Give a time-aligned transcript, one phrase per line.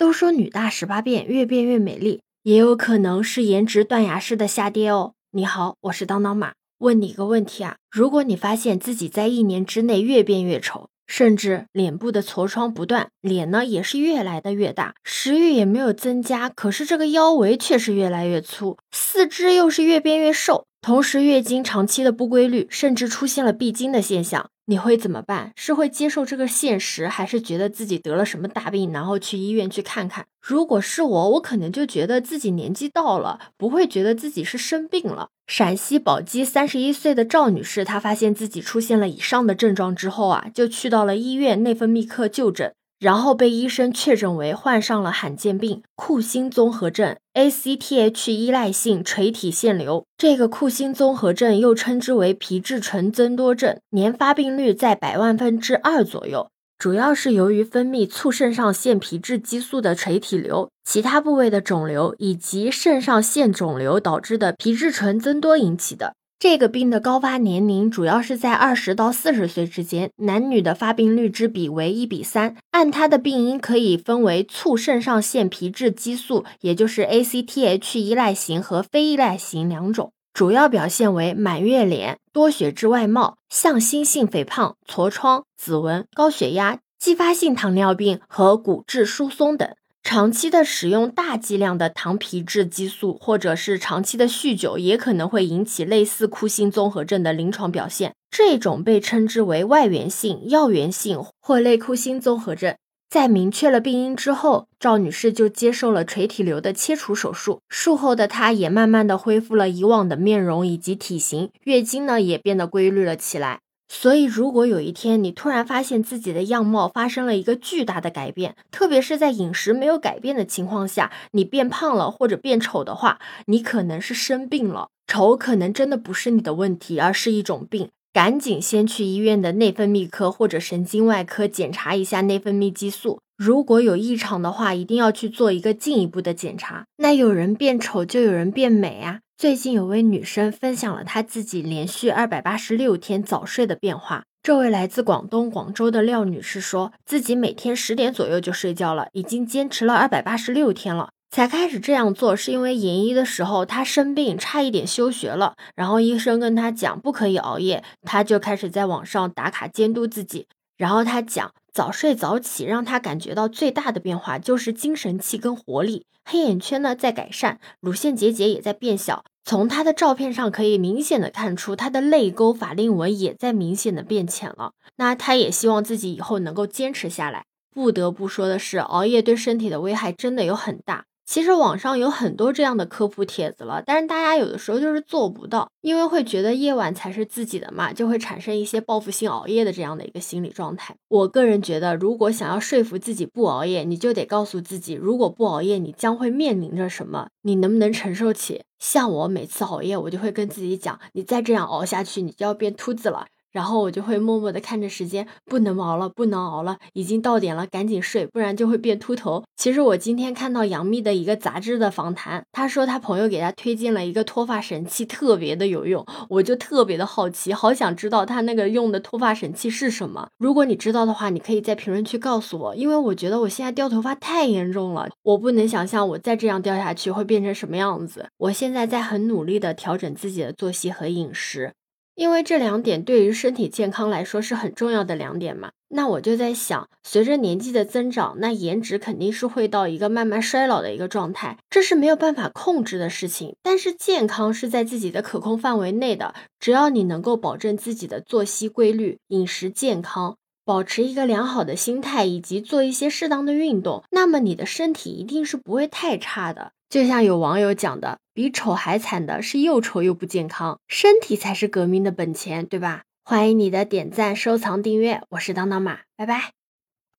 [0.00, 5.12] 都说女大十八变，越变越美丽，也有可能是颜值断崖式的下跌哦。
[5.30, 24.48] 你好，我是当当马，问你一个问题啊，如果你发现自己在一年之内越变越丑，甚至脸部的痤疮不断，脸呢也是越来的越大，食欲也没有增加，可是这个腰围却是越来越粗，四肢又是越变越瘦，同时月经长期的不规律，甚至出现了闭经的现象。
[24.70, 25.50] 你会怎么办？
[25.56, 30.26] 是会接受这个现实，还是觉得自己得了什么大病，然后去医院去看看？
[30.40, 35.30] 如果是我，我可能就觉得自己年纪到了，不会觉得自己是生病了。
[35.48, 42.72] 陕西宝鸡三十一岁的赵女士，她发现自己出现了以上的症状之后啊，就去到了医院内分泌科就诊。
[43.00, 50.04] 然后被医生确诊为患上了罕见病库欣综合症 （ACTH 依赖性垂体腺瘤）。
[50.18, 66.14] 这个库欣综合症又称之为皮质醇增多症，年发病率在百万分之二左右，主要是由于分泌促肾上腺皮质激素的垂体瘤、其他部位的肿瘤以及肾上腺肿瘤导致的皮质醇增多引起的。
[66.40, 72.56] 这个病的高发年龄主要是在二十到四十岁之间，男女的发病率之比为一比三。
[72.70, 89.68] 按它的病因可以分为促肾上腺皮质激素，也就是 ACTH 依赖型和非依赖型两种，主要表现为满月脸、多血质外貌、向心性肥胖、痤疮、紫纹、高血压、继发性糖尿病和骨质疏松等。
[90.02, 98.14] 长期的使用大剂量的糖皮质激素，或者是长期的酗酒，也可能会引起类似库欣综合症的临床表现。
[98.30, 102.74] 这种被称之为外源性、药源性或类库欣综合症。
[103.08, 107.60] 在明确了病因之后，赵女士就接受了垂体瘤的切除手术。
[107.68, 113.60] 术后的她也慢慢的恢复了以往的面容以及体型，月经呢也变得规律了起来。
[113.92, 124.90] 所以，如果有一天你突然发现自己的样貌发生了一个巨大的改变，特别是在饮食没有改变的情况下，你变胖了或者变丑的话，你可能是生病了。
[125.08, 127.88] 丑可能真的不是你的问题，而是一种病。
[128.12, 136.84] 赶紧先去医院的内分泌科或者神经外科检查一下内分泌激素，如果有异常的话，一定要去做一个进一步的检查。
[136.98, 139.20] 那有人变丑，就有人变美啊。
[139.40, 144.24] 最近有位女生分享了她自己连续二百八十六天早睡的变化。
[144.42, 151.08] 这位来自广东广州的廖女士说，自己每天十点左右就睡觉了，已经坚持了二百八十六天了。
[151.30, 160.48] 才开始这样做是因为研一的时候她生病，差一点休学了，然后医生跟她讲不可以熬夜，她就开始在网上打卡监督自己。
[160.80, 169.22] 然后她讲早睡早起让她感觉到最大的变化就是精神气跟活力，黑眼圈呢在改善，乳腺结节也在变小。
[169.44, 174.72] 从他的照片上可以明显的看出，他的泪沟、法令纹也在明显的变浅了。
[174.96, 177.44] 那他也希望自己以后能够坚持下来。
[177.74, 181.04] 不得不说的是，熬夜对身体的危害真的有很大。
[181.30, 190.96] 其实网上有很多这样的科普帖子了，但是大家有的时候就是做不到，因为会觉得夜晚才是自己的嘛，就会产生一些报复性熬夜的这样的一个心理状态。
[191.06, 198.64] 我个人觉得，如果想要说服自己不熬夜，你就得告诉自己，如果不熬夜，你将会面临着什么，你能不能承受起？
[198.80, 203.28] 像我每次熬夜，我就会跟自己讲，你再这样熬下去，你就要变秃子了。
[203.52, 209.44] 然后我就会默默的看着时间，不能熬了，不能熬了，已经到点了，赶紧睡，不然就会变秃头。
[209.56, 220.28] 其实我今天看到杨幂的一个杂志的访谈，她说她朋友给她推荐了一个脱发神器，特别的有用，我就特别的好奇，好想知道她那个用的脱发神器是什么。
[220.38, 228.28] 如果你知道的话，你可以在评论区告诉我，因为我觉得我现在掉头发太严重了，我不能想象我再这样掉下去会变成什么样子。
[228.38, 231.72] 我现在在很努力的调整自己的作息和饮食。
[232.14, 243.56] 因为这两点对于身体健康来说是很重要的两点嘛，那我就在想，随着年纪的增长，那颜值肯定是会到一个慢慢衰老的一个状态，这是没有办法控制的事情。
[243.62, 256.72] 但是健康是在自己的可控范围内的，只要你能够保证自己的作息规律、饮食健康，保持一个良好的心态，以及做一些适当的运动，那么你的身体一定是不会太差的。
[256.90, 263.04] 就像有网友讲的，比丑还惨的是又丑又不健康，身体才是革命的本钱，对吧？
[263.22, 266.59] 欢迎你的点赞、收藏、订阅，我是当当马，拜拜。